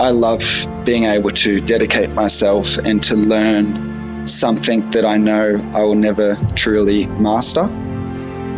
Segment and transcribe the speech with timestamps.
[0.00, 0.42] I love
[0.84, 6.36] being able to dedicate myself and to learn something that I know I will never
[6.56, 7.62] truly master.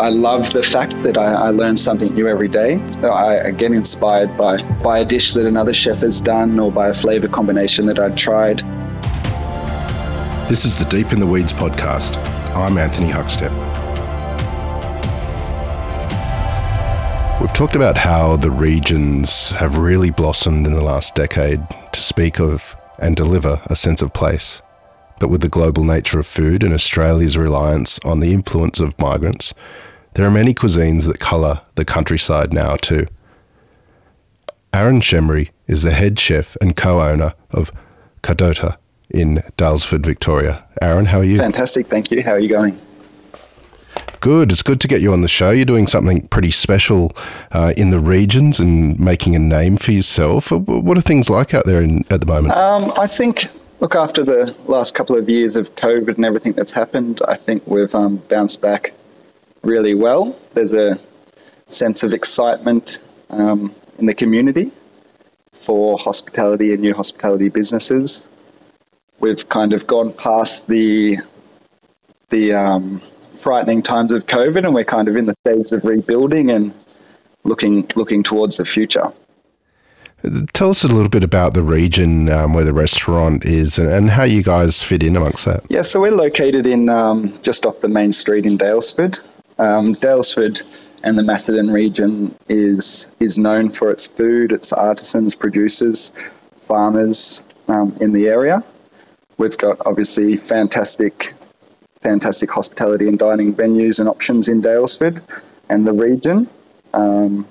[0.00, 2.76] I love the fact that I, I, learn something new every day.
[3.02, 6.94] I, get inspired by, by a dish that another chef has done or by a
[6.94, 8.60] flavor combination that I've tried.
[10.48, 12.16] This is the Deep in the Weeds podcast.
[12.54, 13.65] I'm Anthony Huckstep.
[17.56, 22.76] Talked about how the regions have really blossomed in the last decade to speak of
[22.98, 24.60] and deliver a sense of place.
[25.20, 29.54] But with the global nature of food and Australia's reliance on the influence of migrants,
[30.12, 33.06] there are many cuisines that colour the countryside now too.
[34.74, 37.72] Aaron Schembri is the head chef and co-owner of
[38.22, 38.76] Kadota
[39.08, 40.62] in Daylesford, Victoria.
[40.82, 41.38] Aaron, how are you?
[41.38, 42.22] Fantastic, thank you.
[42.22, 42.78] How are you going?
[44.20, 44.50] Good.
[44.50, 45.50] It's good to get you on the show.
[45.50, 47.12] You're doing something pretty special
[47.52, 50.50] uh, in the regions and making a name for yourself.
[50.50, 52.54] What are things like out there in, at the moment?
[52.54, 53.46] Um, I think,
[53.78, 57.66] look, after the last couple of years of COVID and everything that's happened, I think
[57.66, 58.92] we've um, bounced back
[59.62, 60.36] really well.
[60.54, 60.98] There's a
[61.68, 62.98] sense of excitement
[63.30, 64.72] um, in the community
[65.52, 68.28] for hospitality and new hospitality businesses.
[69.20, 71.18] We've kind of gone past the
[72.30, 76.50] the um, frightening times of COVID, and we're kind of in the phase of rebuilding
[76.50, 76.74] and
[77.44, 79.12] looking looking towards the future.
[80.54, 84.10] Tell us a little bit about the region um, where the restaurant is and, and,
[84.10, 85.64] how you guys fit in amongst that.
[85.68, 89.22] Yeah, so we're located in um, just off the main street in Daylesford.
[89.58, 90.62] Um, Daylesford
[91.04, 96.12] and the Macedon region is is known for its food, its artisans, producers,
[96.56, 98.64] farmers um, in the area.
[99.38, 101.34] We've got obviously fantastic,
[102.02, 105.20] fantastic hospitality and dining venues and options in Daylesford
[105.68, 106.48] and the region.
[106.94, 107.46] Um,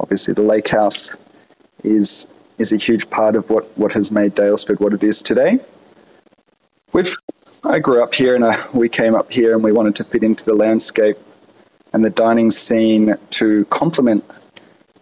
[0.00, 1.16] obviously, the Lake House
[1.82, 2.28] is
[2.58, 5.58] is a huge part of what, what has made Daylesford what it is today.
[6.92, 7.16] We've
[7.64, 10.22] I grew up here and I, we came up here and we wanted to fit
[10.22, 11.16] into the landscape
[11.92, 14.24] and the dining scene to complement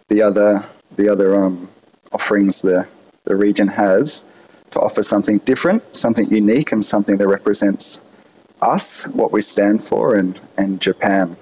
[0.07, 0.63] the other
[0.95, 1.69] the other um,
[2.11, 2.87] offerings the
[3.25, 4.25] the region has
[4.71, 8.03] to offer something different, something unique, and something that represents
[8.61, 11.37] us, what we stand for, and and Japan.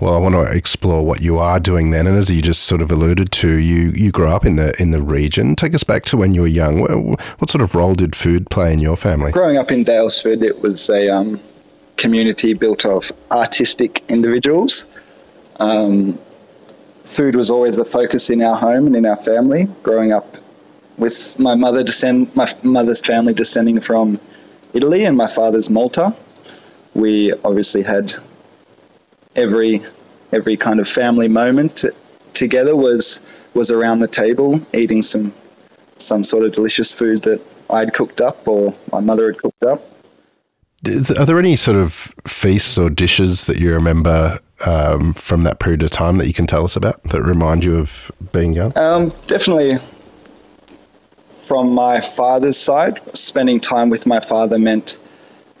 [0.00, 2.82] Well, I want to explore what you are doing then, and as you just sort
[2.82, 5.56] of alluded to, you you grew up in the in the region.
[5.56, 7.16] Take us back to when you were young.
[7.38, 9.32] What sort of role did food play in your family?
[9.32, 11.40] Growing up in Daylesford, it was a um,
[11.96, 14.92] community built of artistic individuals.
[15.58, 16.16] Um,
[17.02, 19.66] food was always a focus in our home and in our family.
[19.82, 20.36] Growing up
[20.96, 24.20] with my mother descend, my mother's family descending from
[24.74, 26.14] Italy and my father's Malta,
[26.94, 28.12] we obviously had
[29.36, 29.80] every
[30.32, 31.84] every kind of family moment
[32.34, 33.20] together was
[33.54, 35.32] was around the table eating some
[35.98, 37.40] some sort of delicious food that
[37.70, 39.82] I'd cooked up or my mother had cooked up.
[40.86, 45.82] Are there any sort of feasts or dishes that you remember um, from that period
[45.82, 48.76] of time that you can tell us about that remind you of being young?
[48.78, 49.78] Um, definitely
[51.48, 54.98] from my father's side, spending time with my father meant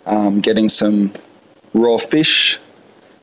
[0.04, 1.10] um, getting some
[1.72, 2.58] raw fish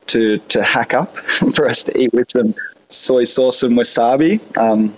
[0.06, 1.16] to to hack up
[1.54, 2.54] for us to eat with some
[2.88, 4.40] soy sauce and wasabi.
[4.58, 4.92] Um,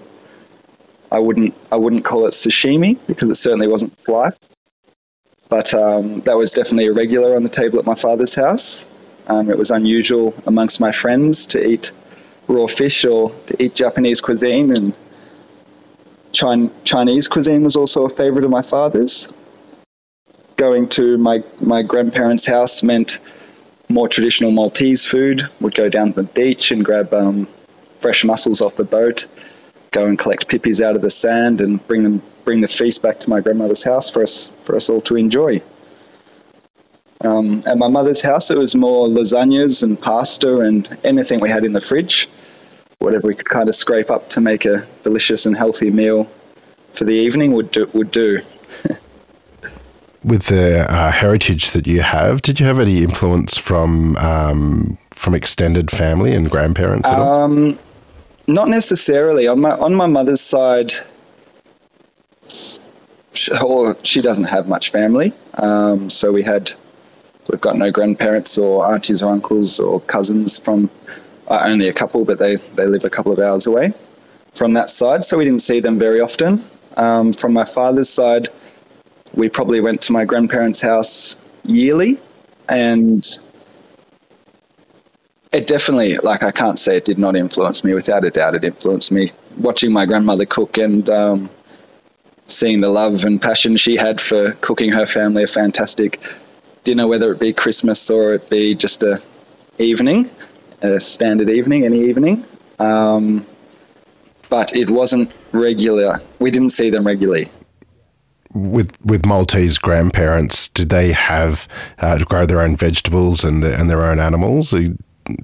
[1.12, 4.50] I wouldn't I wouldn't call it sashimi because it certainly wasn't sliced,
[5.50, 8.88] but um, that was definitely a regular on the table at my father's house.
[9.26, 11.92] Um, it was unusual amongst my friends to eat
[12.46, 14.94] raw fish or to eat Japanese cuisine, and
[16.84, 19.32] Chinese cuisine was also a favorite of my father's.
[20.56, 23.20] Going to my my grandparents' house meant
[23.88, 25.42] more traditional Maltese food.
[25.60, 27.46] Would go down to the beach and grab um,
[28.00, 29.28] fresh mussels off the boat,
[29.90, 33.20] go and collect pippies out of the sand, and bring them bring the feast back
[33.20, 35.62] to my grandmother's house for us for us all to enjoy.
[37.24, 41.64] Um, at my mother's house, it was more lasagnas and pasta and anything we had
[41.64, 42.28] in the fridge,
[42.98, 46.28] whatever we could kind of scrape up to make a delicious and healthy meal
[46.92, 48.36] for the evening would do, would do.
[50.24, 55.34] with the uh, heritage that you have, did you have any influence from um, from
[55.34, 57.08] extended family and grandparents?
[57.08, 57.78] at Um,
[58.46, 59.46] not necessarily.
[59.46, 60.92] On my on my mother's side,
[62.44, 63.50] she,
[64.02, 65.32] she doesn't have much family.
[65.54, 66.72] Um, so we had
[67.50, 70.90] we've got no grandparents or aunties or uncles or cousins from
[71.48, 73.92] uh, only a couple, but they they live a couple of hours away
[74.54, 75.24] from that side.
[75.24, 76.64] So we didn't see them very often.
[76.96, 78.48] Um, from my father's side
[79.34, 82.18] we probably went to my grandparents' house yearly,
[82.68, 83.24] and
[85.52, 87.94] it definitely, like, I can't say it did not influence me.
[87.94, 91.50] Without a doubt, it influenced me watching my grandmother cook and um,
[92.46, 96.22] seeing the love and passion she had for cooking her family a fantastic
[96.84, 99.18] dinner, whether it be Christmas or it be just a
[99.78, 100.30] evening,
[100.82, 102.44] a standard evening, any evening.
[102.78, 103.44] Um,
[104.48, 106.20] but it wasn't regular.
[106.38, 107.46] We didn't see them regularly.
[108.54, 113.90] With with Maltese grandparents, did they have uh, grow their own vegetables and the, and
[113.90, 114.74] their own animals?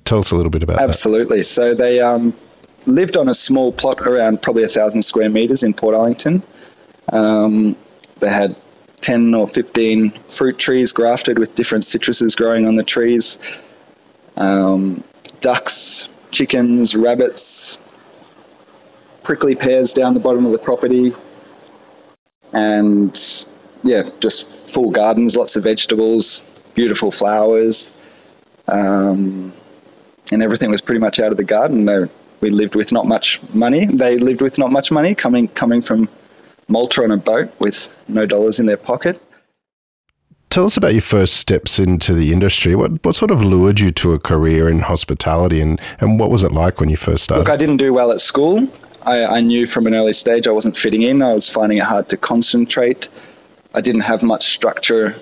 [0.04, 1.36] Tell us a little bit about Absolutely.
[1.36, 1.40] that.
[1.40, 1.42] Absolutely.
[1.42, 2.34] So they um,
[2.86, 6.42] lived on a small plot around probably a thousand square meters in Portarlington.
[7.12, 7.76] Um,
[8.20, 8.56] they had
[9.02, 13.38] 10 or 15 fruit trees grafted with different citruses growing on the trees,
[14.38, 15.04] um,
[15.44, 17.84] ducks, chickens, rabbits,
[19.24, 21.12] prickly pears down the bottom of the property,
[22.54, 23.46] and
[23.82, 27.92] yeah, just full gardens, lots of vegetables, beautiful flowers,
[28.68, 29.52] um,
[30.32, 31.84] and everything was pretty much out of the garden.
[31.84, 32.06] They,
[32.40, 33.84] we lived with not much money.
[33.84, 36.08] They lived with not much money, coming coming from
[36.68, 39.20] Malta on a boat with no dollars in their pocket.
[40.54, 42.76] Tell us about your first steps into the industry.
[42.76, 46.44] What what sort of lured you to a career in hospitality, and, and what was
[46.44, 47.40] it like when you first started?
[47.40, 48.68] Look, I didn't do well at school.
[49.02, 51.22] I, I knew from an early stage I wasn't fitting in.
[51.22, 53.36] I was finding it hard to concentrate.
[53.74, 55.16] I didn't have much structure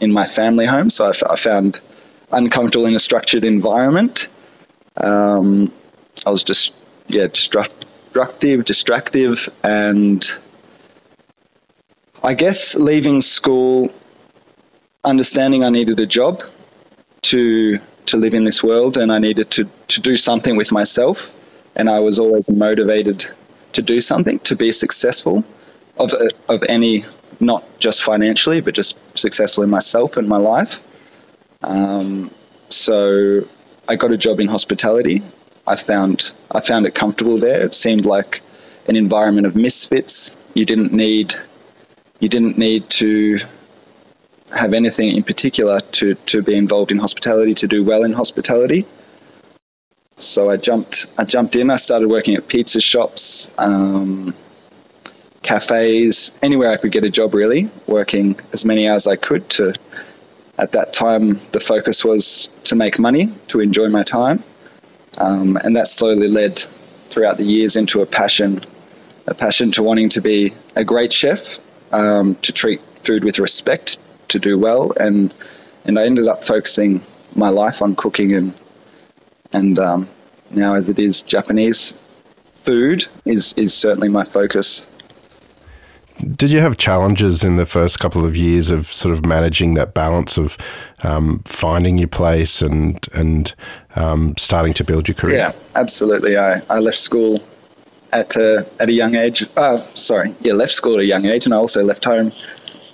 [0.00, 1.82] in my family home, so I, f- I found
[2.32, 4.30] uncomfortable in a structured environment.
[4.96, 5.70] Um,
[6.26, 6.74] I was just
[7.08, 10.24] yeah destructive, distractive, and
[12.24, 13.92] I guess leaving school,
[15.08, 16.42] understanding I needed a job
[17.22, 21.34] to to live in this world, and I needed to to do something with myself,
[21.76, 23.24] and I was always motivated
[23.72, 25.44] to do something to be successful
[25.98, 26.12] of
[26.48, 27.04] of any
[27.40, 30.80] not just financially, but just successful in myself and my life.
[31.62, 32.30] Um,
[32.68, 33.46] so
[33.88, 35.22] I got a job in hospitality.
[35.66, 37.62] I found I found it comfortable there.
[37.62, 38.40] It seemed like
[38.88, 40.38] an environment of misfits.
[40.54, 41.34] You didn't need
[42.20, 43.38] you didn't need to
[44.56, 48.86] have anything in particular to, to be involved in hospitality, to do well in hospitality.
[50.18, 51.70] So I jumped I jumped in.
[51.70, 54.34] I started working at pizza shops, um,
[55.42, 57.34] cafes, anywhere I could get a job.
[57.34, 59.48] Really, working as many hours I could.
[59.50, 59.74] To
[60.58, 64.42] at that time, the focus was to make money, to enjoy my time,
[65.18, 68.60] um, and that slowly led throughout the years into a passion,
[69.28, 71.60] a passion to wanting to be a great chef
[71.92, 73.98] um, to treat food with respect,
[74.28, 75.34] to do well, and
[75.84, 77.00] and I ended up focusing
[77.34, 78.52] my life on cooking and
[79.52, 80.08] and um,
[80.50, 81.96] now as it is Japanese
[82.54, 84.88] food is is certainly my focus.
[86.34, 89.94] Did you have challenges in the first couple of years of sort of managing that
[89.94, 90.58] balance of
[91.04, 93.54] um, finding your place and and
[93.96, 95.36] um, starting to build your career?
[95.36, 96.36] Yeah, absolutely.
[96.36, 97.38] I, I left school
[98.12, 99.44] at a, at a young age.
[99.56, 102.32] Uh, sorry, yeah, left school at a young age, and I also left home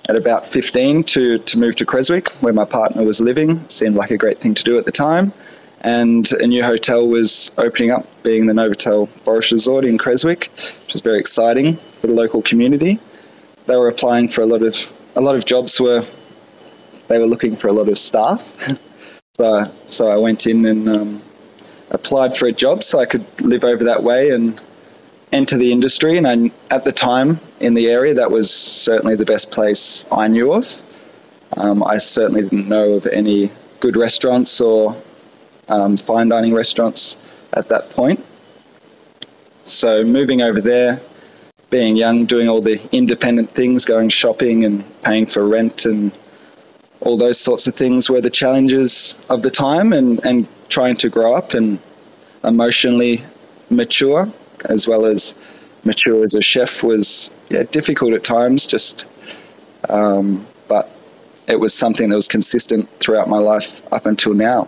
[0.09, 3.57] at about 15 to, to move to Creswick, where my partner was living.
[3.57, 5.33] It seemed like a great thing to do at the time.
[5.81, 10.93] And a new hotel was opening up, being the Novotel Forest Resort in Creswick, which
[10.93, 12.99] was very exciting for the local community.
[13.67, 14.75] They were applying for a lot of
[15.15, 16.01] a lot of jobs were
[17.07, 18.55] they were looking for a lot of staff.
[19.37, 21.21] so, so I went in and um,
[21.91, 24.59] applied for a job so I could live over that way and
[25.35, 26.17] enter the industry.
[26.17, 30.27] And I, at the time in the area, that was certainly the best place I
[30.27, 30.65] knew of.
[31.57, 34.95] Um, I certainly didn't know of any good restaurants or
[35.69, 38.23] um, fine dining restaurants at that point.
[39.63, 41.01] So moving over there,
[41.69, 46.11] being young, doing all the independent things, going shopping and paying for rent and
[47.01, 51.09] all those sorts of things were the challenges of the time and, and trying to
[51.09, 51.79] grow up and
[52.43, 53.19] emotionally
[53.69, 54.31] mature
[54.69, 55.35] as well as
[55.83, 58.65] mature as a chef was yeah, difficult at times.
[58.67, 59.07] Just,
[59.89, 60.91] um, but
[61.47, 64.67] it was something that was consistent throughout my life up until now.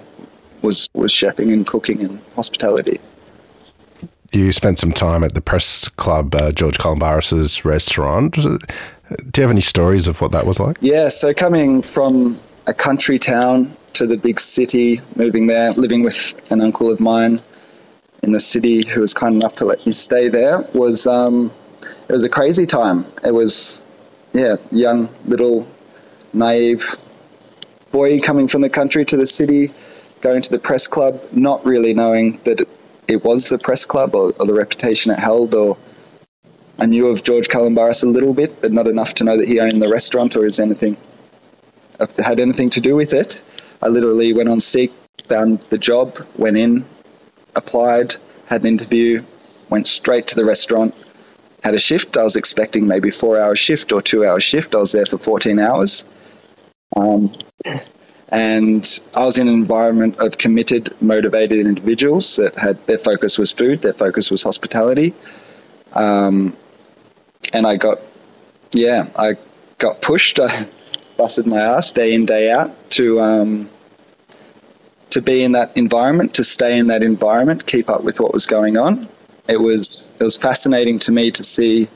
[0.63, 3.00] Was was chefing and cooking and hospitality.
[4.32, 8.34] You spent some time at the press club, uh, George Calombaris's restaurant.
[8.34, 8.58] Do
[9.38, 10.77] you have any stories of what that was like?
[10.82, 16.36] Yeah, so coming from a country town to the big city, moving there, living with
[16.51, 17.39] an uncle of mine,
[18.24, 21.52] in the city who was kind enough to let me stay there was um,
[22.08, 23.06] it was a crazy time.
[23.24, 23.86] It was
[24.34, 25.68] yeah, young little
[26.34, 26.96] naive
[27.92, 29.72] boy coming from the country to the city,
[30.22, 32.68] going to the press club, not really knowing that
[33.08, 35.78] it, was the press club or, or, the reputation it held, or
[36.78, 39.60] I knew of George Calombaris a little bit, but not enough to know that he
[39.60, 40.98] owned the restaurant or is anything
[42.24, 43.42] had anything to do with it.
[43.82, 44.92] I literally went on Seek,
[45.28, 46.86] found the job, went in,
[47.58, 49.24] applied, had an interview,
[49.70, 50.96] went straight to the restaurant,
[51.64, 52.16] had a shift.
[52.18, 54.76] I was expecting maybe four hour shift or two hour shift.
[54.76, 56.06] I was there for 14 hours.
[56.96, 57.34] Um,
[58.30, 63.52] and I was in an environment of committed, motivated individuals that had their focus was
[63.52, 65.14] food, their focus was hospitality.
[65.94, 66.56] Um,
[67.54, 68.00] and I got,
[68.74, 69.36] yeah, I
[69.78, 70.40] got pushed.
[70.42, 70.50] I
[71.18, 73.70] busted my ass day in, day out to, um,
[75.10, 78.46] to be in that environment, to stay in that environment, keep up with what was
[78.46, 79.08] going on.
[79.48, 81.88] It was it was fascinating to me to see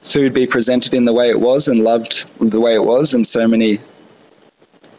[0.00, 3.26] food be presented in the way it was and loved the way it was, and
[3.26, 3.78] so many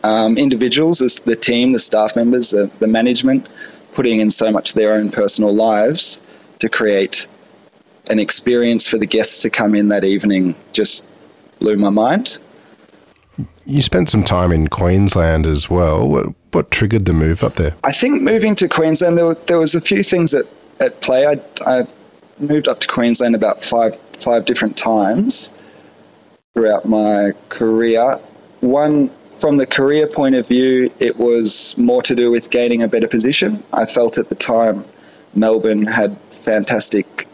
[0.03, 3.53] um, individuals, the team, the staff members, the, the management,
[3.93, 6.21] putting in so much of their own personal lives
[6.59, 7.27] to create
[8.09, 11.07] an experience for the guests to come in that evening just
[11.59, 12.39] blew my mind.
[13.65, 16.07] You spent some time in Queensland as well.
[16.07, 17.75] What, what triggered the move up there?
[17.83, 20.45] I think moving to Queensland, there, were, there was a few things that
[20.79, 21.25] at play.
[21.25, 21.87] I, I
[22.39, 25.57] moved up to Queensland about five five different times
[26.53, 28.19] throughout my career.
[28.61, 32.87] One from the career point of view, it was more to do with gaining a
[32.87, 33.63] better position.
[33.73, 34.85] I felt at the time
[35.33, 37.27] Melbourne had fantastic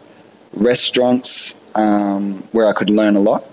[0.52, 3.44] restaurants um, where I could learn a lot,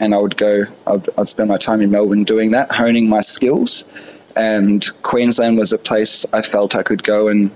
[0.00, 0.64] and I would go.
[0.86, 3.84] I'd, I'd spend my time in Melbourne doing that, honing my skills.
[4.36, 7.50] And Queensland was a place I felt I could go and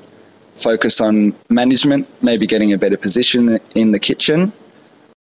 [0.55, 4.53] focus on management, maybe getting a better position in the kitchen.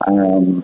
[0.05, 0.63] Um,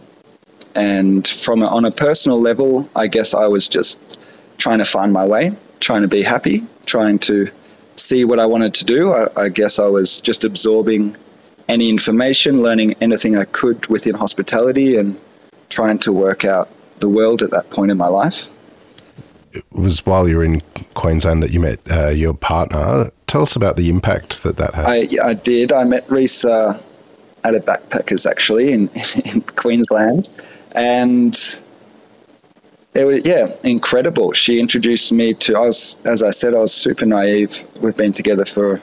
[0.75, 4.21] and from a, on a personal level, I guess I was just
[4.57, 7.49] trying to find my way, trying to be happy, trying to
[7.95, 9.13] see what I wanted to do.
[9.13, 11.15] I, I guess I was just absorbing
[11.67, 15.19] any information, learning anything I could within hospitality, and
[15.69, 18.51] trying to work out the world at that point in my life.
[19.51, 20.61] It was while you were in
[20.93, 23.11] Queensland that you met uh, your partner.
[23.27, 24.85] Tell us about the impact that that had.
[24.85, 25.71] I, I did.
[25.71, 26.81] I met Risa uh,
[27.43, 28.89] at a backpackers actually in,
[29.33, 30.29] in Queensland,
[30.73, 31.35] and
[32.93, 34.33] it was yeah incredible.
[34.33, 35.57] She introduced me to.
[35.57, 37.65] I was as I said, I was super naive.
[37.81, 38.79] We've been together for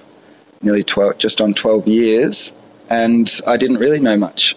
[0.62, 2.54] nearly twelve, just on twelve years,
[2.90, 4.56] and I didn't really know much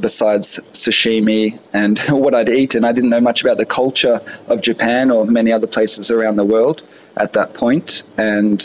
[0.00, 4.62] besides sashimi and what I'd eat, and I didn't know much about the culture of
[4.62, 6.82] Japan or many other places around the world
[7.16, 8.04] at that point.
[8.16, 8.62] And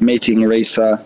[0.00, 1.04] meeting Risa,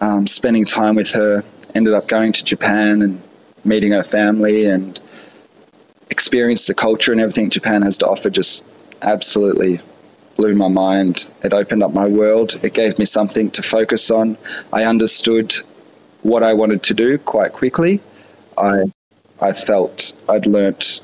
[0.00, 3.22] um, spending time with her, ended up going to Japan and
[3.64, 5.00] meeting her family and
[6.10, 8.66] experienced the culture and everything Japan has to offer just
[9.02, 9.80] absolutely
[10.36, 11.32] blew my mind.
[11.42, 12.58] It opened up my world.
[12.62, 14.36] It gave me something to focus on.
[14.72, 15.54] I understood
[16.22, 18.00] what I wanted to do quite quickly.
[18.58, 18.92] I
[19.40, 21.02] I felt I'd learnt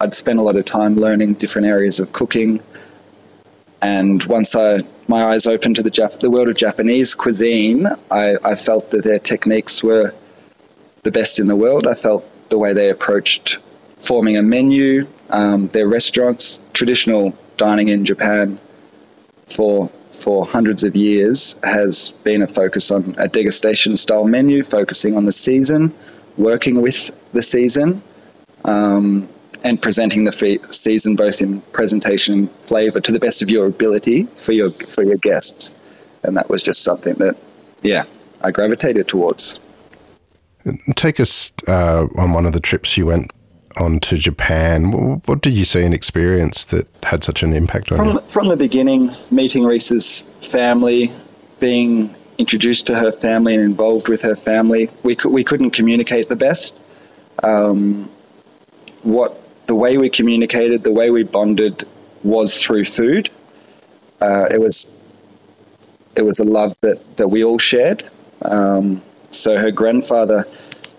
[0.00, 2.62] I'd spent a lot of time learning different areas of cooking.
[3.82, 8.36] And once I my eyes opened to the, Jap- the world of Japanese cuisine, I,
[8.44, 10.14] I felt that their techniques were
[11.02, 11.86] the best in the world.
[11.86, 13.58] I felt the way they approached
[13.96, 18.58] forming a menu, um, their restaurants, traditional dining in Japan
[19.46, 25.16] for for hundreds of years has been a focus on a degustation style menu, focusing
[25.16, 25.94] on the season,
[26.38, 28.02] working with the season,
[28.64, 29.28] um,
[29.64, 33.66] and presenting the fe- season both in presentation and flavor to the best of your
[33.66, 35.78] ability for your for your guests.
[36.22, 37.36] And that was just something that,
[37.82, 38.04] yeah,
[38.42, 39.60] I gravitated towards.
[40.96, 43.30] Take us uh, on one of the trips you went
[43.76, 45.20] on to Japan.
[45.26, 48.20] What did you see and experience that had such an impact on from, you?
[48.20, 51.12] From the beginning, meeting Risa's family,
[51.60, 56.36] being introduced to her family and involved with her family, we, we couldn't communicate the
[56.36, 56.80] best.
[57.42, 58.10] Um,
[59.02, 61.84] what the way we communicated, the way we bonded
[62.22, 63.30] was through food.
[64.20, 64.94] Uh, it was
[66.16, 68.02] it was a love that, that we all shared.
[68.42, 70.44] Um, so her grandfather,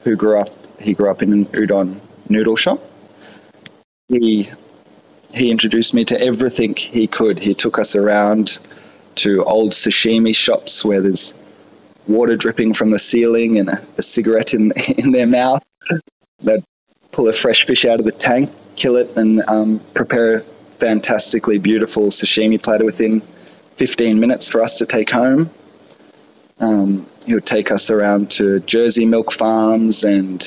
[0.03, 2.81] who grew up, he grew up in an udon noodle shop.
[4.07, 4.47] He
[5.33, 7.39] he introduced me to everything he could.
[7.39, 8.59] He took us around
[9.23, 11.35] to old sashimi shops where there's
[12.07, 15.63] water dripping from the ceiling and a, a cigarette in in their mouth.
[16.41, 16.63] They'd
[17.11, 21.57] pull a fresh fish out of the tank, kill it, and um, prepare a fantastically
[21.57, 23.21] beautiful sashimi platter within
[23.75, 25.49] 15 minutes for us to take home.
[26.59, 30.41] Um, he would take us around to Jersey milk farms and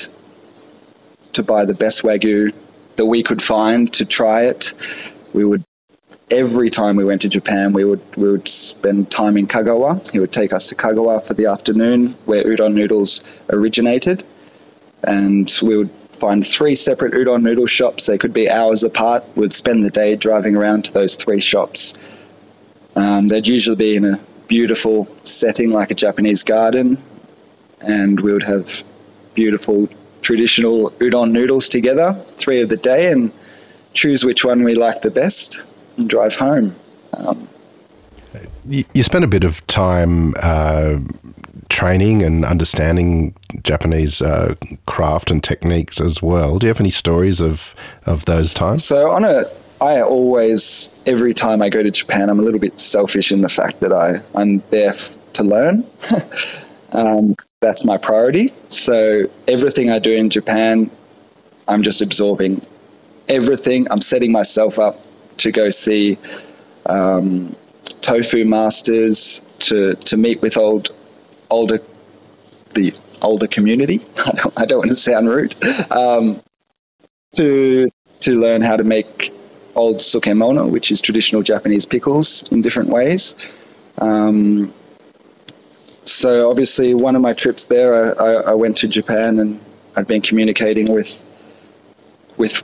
[1.33, 2.55] to buy the best wagyu
[2.95, 4.73] that we could find to try it.
[5.33, 5.63] We would
[6.31, 10.11] every time we went to Japan, we would we would spend time in Kagawa.
[10.11, 14.23] He would take us to Kagawa for the afternoon, where udon noodles originated,
[15.03, 18.05] and we would find three separate udon noodle shops.
[18.05, 19.23] They could be hours apart.
[19.35, 22.27] We'd spend the day driving around to those three shops.
[22.95, 26.97] Um, they'd usually be in a beautiful setting like a Japanese garden,
[27.81, 28.83] and we would have
[29.33, 29.89] beautiful
[30.21, 33.31] traditional udon noodles together, three of the day, and
[33.93, 35.65] choose which one we like the best
[36.07, 36.75] drive home.
[37.17, 37.47] Um,
[38.65, 40.97] you, you spent a bit of time uh,
[41.69, 46.57] training and understanding Japanese uh, craft and techniques as well.
[46.57, 48.83] Do you have any stories of, of those times?
[48.83, 49.43] So on a
[49.83, 53.49] I always, every time I go to Japan, I'm a little bit selfish in the
[53.49, 55.85] fact that I, I'm there f- to learn.
[56.93, 58.49] um, that's my priority.
[58.69, 60.89] So everything I do in Japan,
[61.67, 62.65] I'm just absorbing
[63.27, 63.85] everything.
[63.91, 65.01] I'm setting myself up
[65.37, 66.17] to go see
[66.85, 67.55] um,
[68.01, 70.89] tofu masters, to, to meet with old
[71.49, 71.79] older
[72.73, 74.01] the older community.
[74.25, 75.55] I don't, I don't want to sound rude.
[75.91, 76.41] Um,
[77.35, 77.89] to
[78.21, 79.31] to learn how to make
[79.75, 83.35] old tsukemono, which is traditional Japanese pickles, in different ways.
[83.99, 84.73] Um,
[86.03, 89.59] so obviously, one of my trips there, I, I, went to Japan and
[89.95, 91.23] I'd been communicating with
[92.37, 92.61] with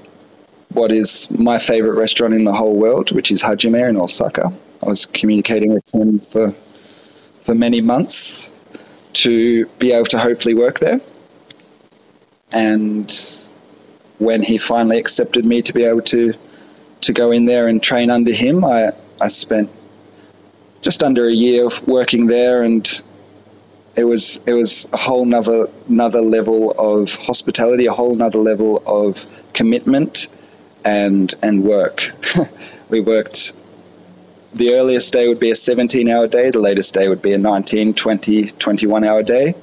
[0.74, 4.54] what is my favorite restaurant in the whole world, which is Hajime in Osaka.
[4.84, 6.54] I was communicating with him for
[7.42, 8.56] for many months
[9.14, 11.02] to be able to hopefully work there.
[12.54, 13.12] And
[14.20, 16.34] when he finally accepted me to be able to
[17.02, 19.70] to go in there and train under him, I, I spent
[20.82, 22.88] just under a year working there and
[23.96, 28.84] it was it was a whole nother another level of hospitality, a whole nother level
[28.86, 30.30] of commitment
[30.86, 32.12] and and work.
[32.89, 33.53] we worked
[34.53, 37.38] the earliest day would be a 17 hour day, the latest day would be a
[37.38, 39.53] 19, 20, 21 hour day.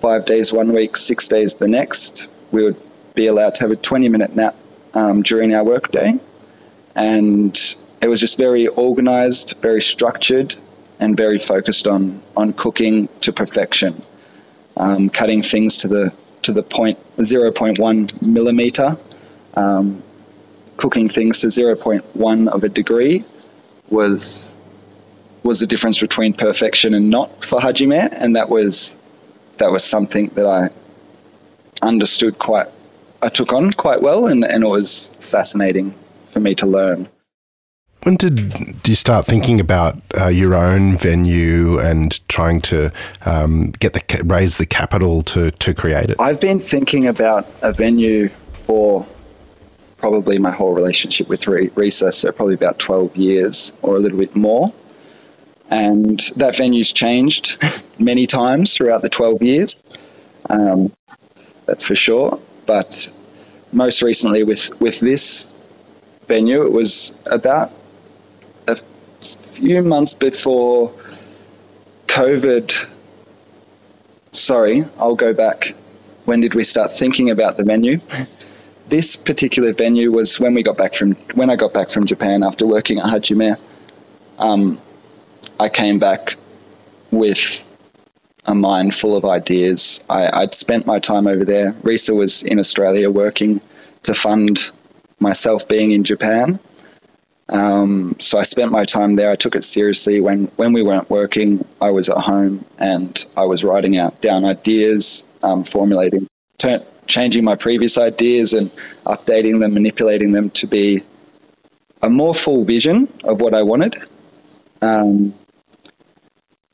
[0.00, 2.28] Five days one week, six days the next.
[2.50, 2.76] We would
[3.14, 4.56] be allowed to have a 20 minute nap
[4.94, 6.18] um, during our workday.
[6.94, 7.58] And
[8.00, 10.56] it was just very organized, very structured,
[11.00, 14.02] and very focused on, on cooking to perfection,
[14.76, 18.96] um, cutting things to the, to the point 0.1 millimeter,
[19.54, 20.02] um,
[20.76, 23.24] cooking things to 0.1 of a degree
[23.90, 24.56] was
[25.42, 28.96] was the difference between perfection and not for Hajime, and that was
[29.58, 30.70] that was something that I
[31.82, 32.68] understood quite,
[33.22, 35.94] I took on quite well, and, and it was fascinating
[36.26, 37.08] for me to learn.
[38.04, 42.90] When did you start thinking about uh, your own venue and trying to
[43.26, 46.16] um, get the raise the capital to to create it?
[46.18, 49.06] I've been thinking about a venue for
[50.02, 54.34] probably my whole relationship with Risa, so probably about 12 years or a little bit
[54.34, 54.74] more.
[55.70, 57.56] And that venue's changed
[58.00, 59.82] many times throughout the 12 years,
[60.50, 60.92] um,
[61.66, 62.38] that's for sure.
[62.66, 63.14] But
[63.72, 65.50] most recently, with, with this
[66.26, 67.70] venue, it was about
[68.66, 68.76] a
[69.22, 70.90] few months before
[72.08, 72.90] COVID.
[74.32, 75.76] Sorry, I'll go back.
[76.24, 77.98] When did we start thinking about the venue?
[78.88, 82.42] this particular venue was when we got back from when I got back from Japan
[82.42, 83.56] after working at Hajime.
[84.38, 84.78] Um,
[85.60, 86.36] I came back
[87.10, 87.68] with
[88.46, 90.04] a mind full of ideas.
[90.10, 91.72] I, would spent my time over there.
[91.84, 93.60] Risa was in Australia working
[94.02, 94.72] to fund
[95.20, 96.58] myself being in Japan.
[97.48, 99.30] Um, so I spent my time there.
[99.30, 100.20] I took it seriously.
[100.20, 104.44] When when we weren't working, I was at home and I was writing out down
[104.44, 106.26] ideas, um, formulating,
[106.58, 108.70] turn, changing my previous ideas and
[109.06, 111.02] updating them, manipulating them to be
[112.02, 113.96] a more full vision of what I wanted.
[114.80, 115.34] Um,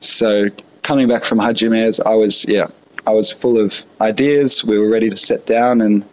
[0.00, 0.48] so
[0.82, 2.68] coming back from Hajime's, I was yeah,
[3.06, 4.64] I was full of ideas.
[4.64, 6.04] We were ready to sit down and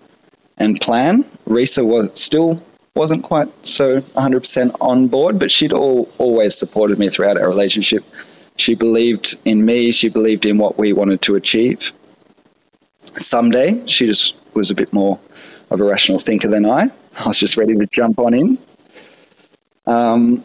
[0.57, 1.23] and plan.
[1.47, 2.61] Risa was still
[2.95, 8.05] wasn't quite so 100% on board, but she'd all, always supported me throughout our relationship.
[8.55, 9.91] She believed in me.
[9.91, 11.91] She believed in what we wanted to achieve
[13.19, 13.81] someday.
[13.87, 15.19] She just was a bit more
[15.69, 16.89] of a rational thinker than I.
[17.23, 18.57] I was just ready to jump on in.
[19.85, 20.43] Um,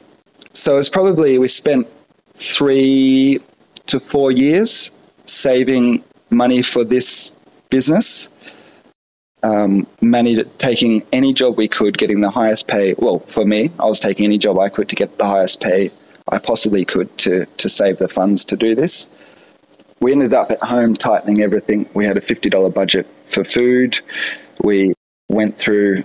[0.53, 1.87] so it's probably we spent
[2.35, 3.41] three
[3.87, 4.93] to four years
[5.25, 7.39] saving money for this
[7.71, 8.37] business.
[9.43, 12.95] Um, managed taking any job we could, getting the highest pay.
[12.99, 15.91] Well, for me, I was taking any job I could to get the highest pay
[16.31, 19.17] I possibly could to to save the funds to do this
[20.01, 21.89] we ended up at home tightening everything.
[21.95, 23.99] We had a $50 budget for food.
[24.63, 24.95] We
[25.29, 26.05] went through,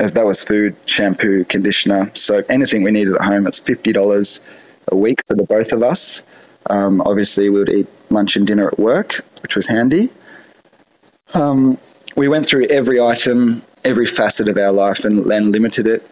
[0.00, 2.10] uh, that was food, shampoo, conditioner.
[2.14, 4.40] So anything we needed at home, it's $50
[4.88, 6.24] a week for the both of us.
[6.68, 10.10] Um, obviously, we would eat lunch and dinner at work, which was handy.
[11.34, 11.78] Um,
[12.16, 16.08] we went through every item, every facet of our life, and then limited it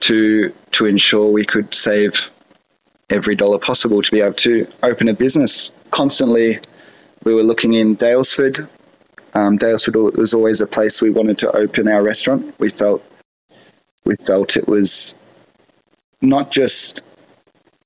[0.00, 2.30] to to ensure we could save
[3.12, 6.58] every dollar possible to be able to open a business constantly
[7.24, 8.68] we were looking in Daylesford.
[9.34, 12.54] Um, Daylesford was always a place we wanted to open our restaurant.
[12.58, 13.04] We felt
[14.04, 15.16] we felt it was
[16.20, 17.06] not just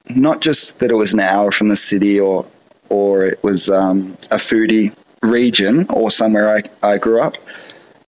[0.08, 2.46] not just that it was an hour from the city or
[2.88, 7.36] or it was um, a foodie region or somewhere I, I grew up,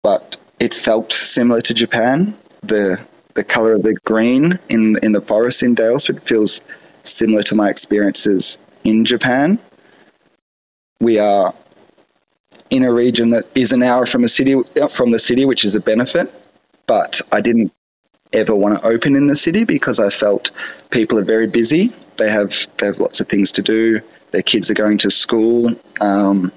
[0.03, 2.37] but it felt similar to Japan.
[2.61, 6.63] The the color of the green in in the forest in Daylesford feels
[7.07, 9.59] similar to my experiences in Japan.
[10.99, 11.53] We are
[12.69, 15.75] in a region that is an hour from a city from the city, which is
[15.75, 16.33] a benefit.
[16.87, 17.73] But I didn't
[18.33, 20.51] ever want to open in the city because I felt
[20.91, 21.91] people are very busy.
[22.17, 24.01] They have they have lots of things to do.
[24.31, 25.73] Their kids are going to school.
[26.01, 26.51] Um,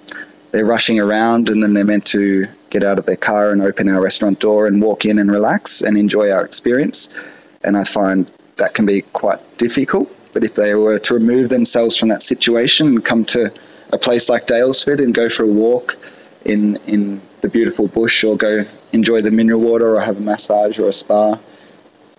[0.52, 3.88] they're rushing around, and then they're meant to get out of their car and open
[3.88, 7.36] our restaurant door and walk in and relax and enjoy our experience.
[7.62, 10.14] And I find that can be quite difficult.
[10.38, 13.52] But if they were to remove themselves from that situation and come to
[13.92, 15.96] a place like Daylesford and go for a walk
[16.44, 20.78] in in the beautiful bush or go enjoy the mineral water or have a massage
[20.78, 21.40] or a spa,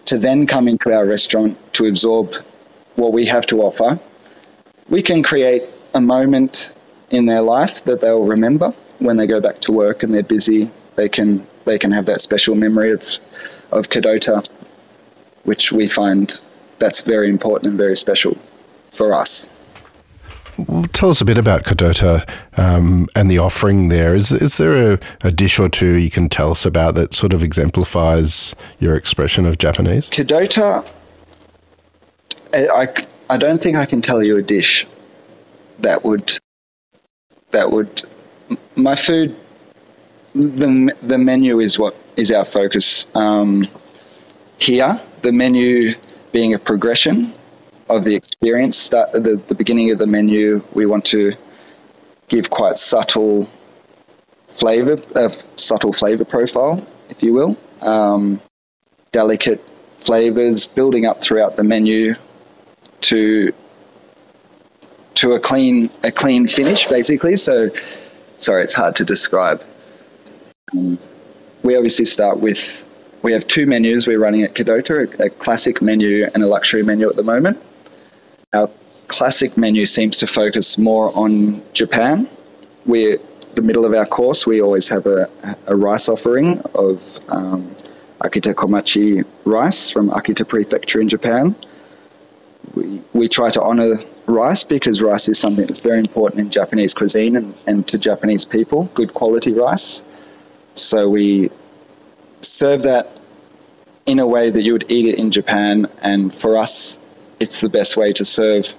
[0.04, 2.36] to then come into our restaurant to absorb
[2.96, 3.98] what we have to offer,
[4.90, 6.74] we can create a moment
[7.12, 10.70] in their life that they'll remember when they go back to work and they're busy.
[10.96, 13.02] They can they can have that special memory of
[13.72, 14.46] of Kadota,
[15.44, 16.38] which we find
[16.80, 18.38] that's very important and very special
[18.92, 19.48] for us.
[20.68, 24.14] Well, tell us a bit about Kadota um, and the offering there.
[24.14, 27.34] Is, is there a, a, dish or two you can tell us about that sort
[27.34, 30.10] of exemplifies your expression of Japanese?
[30.10, 30.86] Kadota,
[32.54, 32.90] I,
[33.30, 34.86] I don't think I can tell you a dish
[35.80, 36.38] that would
[37.52, 38.04] that would
[38.76, 39.36] my food
[40.34, 43.68] the the menu is what is our focus um,
[44.60, 45.00] here.
[45.22, 45.96] The menu
[46.32, 47.34] being a progression
[47.90, 48.78] of the experience.
[48.78, 51.34] Start at the, the beginning of the menu, we want to
[52.28, 53.50] give quite subtle
[54.48, 57.58] flavor, a subtle flavor profile, if you will.
[57.82, 58.42] Um,
[59.12, 59.64] delicate
[60.00, 62.16] flavors building up throughout the menu
[63.02, 63.52] to
[65.16, 67.36] to a clean a clean finish, basically.
[67.36, 67.70] So,
[68.40, 69.64] sorry, it's hard to describe.
[70.72, 70.98] Um,
[71.64, 72.86] we obviously start with
[73.22, 76.84] we have two menus we're running at Kadota, a, a classic menu and a luxury
[76.84, 77.62] menu at the moment.
[78.54, 78.70] Our
[79.08, 82.30] classic menu seems to focus more on Japan.
[82.86, 83.20] We're
[83.56, 85.30] the middle of our course, we always have a,
[85.68, 87.76] a rice offering of um,
[88.22, 91.56] Akita Komachi rice from Akita Prefecture in Japan.
[92.76, 93.96] We, we try to honor
[94.28, 98.46] rice because rice is something that's very important in Japanese cuisine and, and to Japanese
[98.46, 100.06] people, good quality rice.
[100.76, 101.50] So we
[102.42, 103.20] serve that
[104.06, 105.88] in a way that you would eat it in Japan.
[106.02, 107.06] And for us,
[107.40, 108.76] it's the best way to serve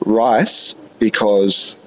[0.00, 1.78] rice because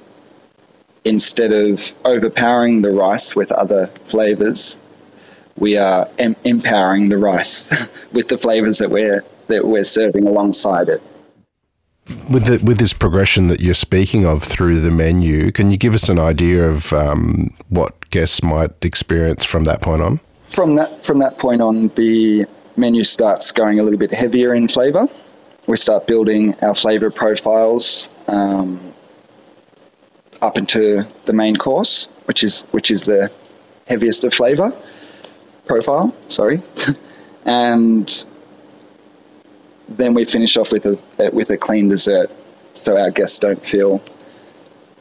[1.06, 4.80] instead of overpowering the rice with other flavors,
[5.58, 7.72] we are em- empowering the rice
[8.12, 11.02] with the flavors that we're that we're serving alongside it.
[12.30, 15.94] With the, with this progression that you're speaking of through the menu, can you give
[15.94, 20.20] us an idea of um, what guests might experience from that point on?
[20.54, 22.46] From that from that point on, the
[22.78, 25.08] menu starts going a little bit heavier in flavour.
[25.66, 28.94] We start building our flavour profiles um,
[30.44, 33.32] up into the main course, which is which is the
[33.88, 34.72] heaviest of flavour
[35.66, 36.14] profile.
[36.28, 36.62] Sorry,
[37.46, 38.28] and
[39.90, 41.00] then we finish off with a
[41.32, 42.30] with a clean dessert,
[42.74, 44.04] so our guests don't feel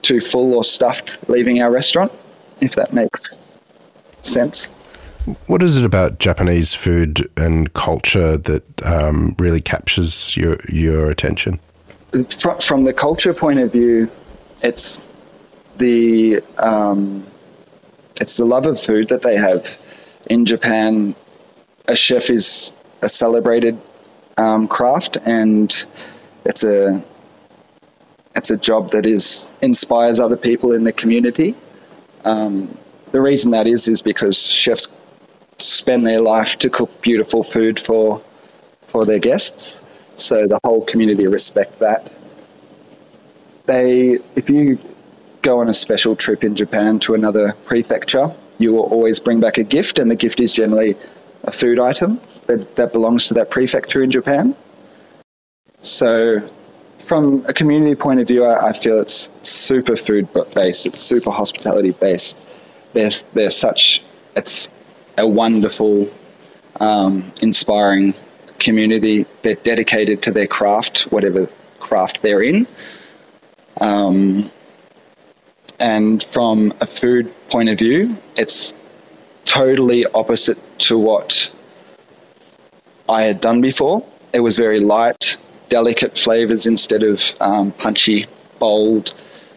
[0.00, 2.10] too full or stuffed leaving our restaurant.
[2.62, 3.36] If that makes
[4.22, 4.72] sense.
[5.46, 11.60] What is it about Japanese food and culture that um, really captures your your attention?
[12.40, 14.10] From, from, the culture point of view,
[14.62, 15.08] it's
[15.78, 17.24] the um,
[18.20, 19.78] it's the love of food that they have.
[20.28, 21.14] In Japan,
[21.88, 23.78] a chef is a celebrated
[24.38, 25.70] um, craft, and
[26.44, 27.02] it's a
[28.34, 31.54] it's a job that is inspires other people in the community.
[32.24, 32.76] Um,
[33.12, 34.96] the reason that is is because chefs
[35.62, 38.22] spend their life to cook beautiful food for
[38.86, 39.84] for their guests.
[40.16, 42.14] So the whole community respect that.
[43.64, 44.78] They, if you
[45.42, 49.58] go on a special trip in Japan to another prefecture, you will always bring back
[49.58, 50.96] a gift, and the gift is generally
[51.44, 54.54] a food item that, that belongs to that prefecture in Japan.
[55.80, 56.40] So,
[56.98, 61.30] from a community point of view, I, I feel it's super food based, it's super
[61.30, 62.44] hospitality based.
[62.92, 64.04] There's, there's such,
[64.36, 64.70] it's
[65.18, 66.08] a wonderful,
[66.80, 68.14] um, inspiring
[68.58, 69.26] community.
[69.42, 71.48] They're dedicated to their craft, whatever
[71.80, 72.66] craft they're in.
[73.80, 74.50] Um,
[75.78, 78.76] And from a food point of view, it's
[79.44, 81.52] totally opposite to what
[83.08, 84.04] I had done before.
[84.32, 88.26] It was very light, delicate flavors instead of um, punchy,
[88.60, 89.12] bold,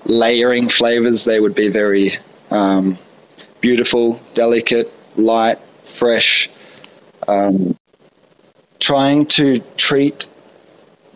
[0.05, 1.25] layering flavors.
[1.25, 2.17] They would be very
[2.49, 2.97] um,
[3.61, 6.49] beautiful, delicate, light, fresh.
[7.27, 7.77] Um,
[8.79, 10.29] trying to treat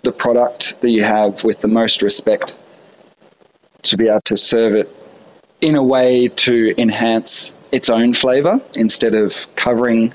[0.03, 2.57] the product that you have with the most respect
[3.83, 5.05] to be able to serve it
[5.61, 10.13] in a way to enhance its own flavor instead of covering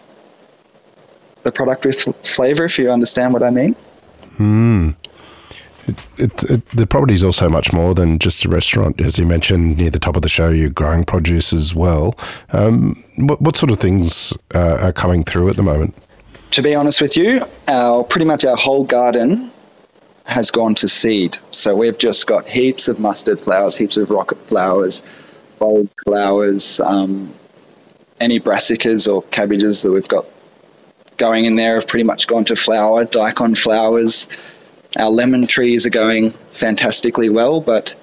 [1.42, 3.76] the product with flavor, if you understand what I mean.
[4.36, 4.90] Hmm.
[6.16, 9.00] It, it, the property is also much more than just a restaurant.
[9.00, 12.18] As you mentioned near the top of the show, you're growing produce as well.
[12.52, 15.94] Um, what, what, sort of things uh, are coming through at the moment?
[16.52, 19.50] To be honest with you, our pretty much our whole garden
[20.26, 21.36] has gone to seed.
[21.50, 25.04] So we've just got heaps of mustard flowers, heaps of rocket flowers,
[25.58, 27.34] bulb flowers, um,
[28.20, 30.24] any brassicas or cabbages that we've got
[31.16, 34.28] going in there have pretty much gone to flower, daikon flowers.
[34.98, 37.94] Our lemon trees are going fantastically well, but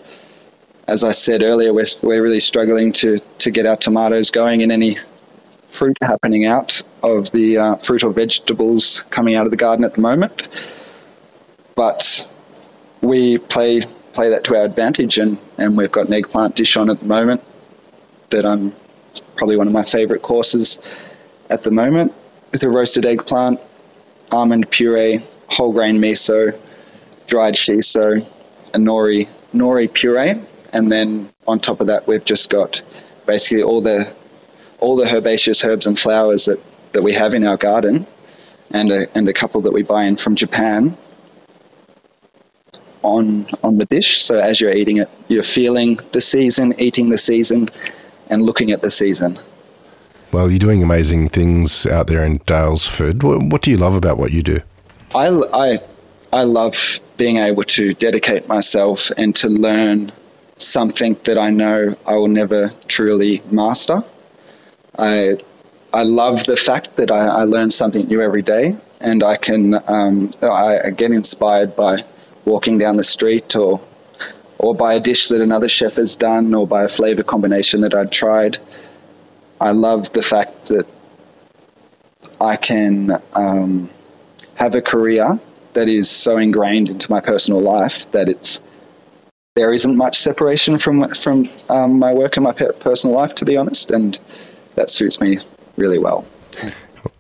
[0.88, 4.72] as I said earlier, we're, we're really struggling to, to get our tomatoes going and
[4.72, 4.98] any
[5.68, 9.94] fruit happening out of the uh, fruit or vegetables coming out of the garden at
[9.94, 10.90] the moment.
[11.76, 12.30] But
[13.02, 13.82] we play
[14.14, 17.06] play that to our advantage, and, and we've got an eggplant dish on at the
[17.06, 17.42] moment
[18.30, 18.74] that I'm
[19.36, 21.18] probably one of my favourite courses
[21.50, 22.14] at the moment
[22.52, 23.62] with a roasted eggplant,
[24.32, 26.58] almond puree, whole grain miso,
[27.32, 28.24] dried shiso,
[28.74, 30.36] a nori nori puree,
[30.74, 32.84] and then on top of that we've just got
[33.26, 34.00] basically all the
[34.82, 36.60] all the herbaceous herbs and flowers that,
[36.94, 38.06] that we have in our garden,
[38.72, 40.98] and a, and a couple that we buy in from Japan
[43.02, 44.22] on on the dish.
[44.22, 47.70] So as you're eating it, you're feeling the season, eating the season,
[48.30, 49.38] and looking at the season.
[50.34, 53.24] Well, you're doing amazing things out there in Daylesford.
[53.24, 54.62] What, what do you love about what you do?
[55.14, 55.78] I, I,
[56.32, 60.12] I love being able to dedicate myself and to learn
[60.58, 64.04] something that I know I will never truly master.
[64.98, 65.38] I,
[65.94, 69.76] I love the fact that I, I learn something new every day, and I can
[69.88, 72.04] um, I get inspired by
[72.46, 73.80] walking down the street or
[74.58, 77.94] or by a dish that another chef has done or by a flavor combination that
[77.94, 78.58] I'd tried.
[79.60, 80.88] I love the fact that
[82.54, 83.92] I can um,
[84.56, 85.40] have a career
[85.74, 88.62] that is so ingrained into my personal life that it's
[89.56, 93.58] there isn't much separation from from um, my work and my personal life, to be
[93.58, 94.20] honest, and
[94.76, 95.38] that suits me
[95.78, 96.26] really well.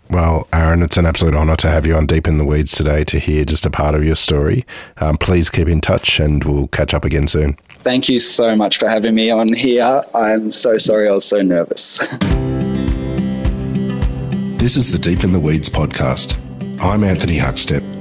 [0.09, 3.05] Well, Aaron, it's an absolute honour to have you on Deep in the Weeds today
[3.05, 4.65] to hear just a part of your story.
[4.97, 7.57] Um, please keep in touch and we'll catch up again soon.
[7.75, 10.03] Thank you so much for having me on here.
[10.13, 11.99] I'm so sorry I was so nervous.
[14.57, 16.37] this is the Deep in the Weeds podcast.
[16.81, 18.00] I'm Anthony Huckstep.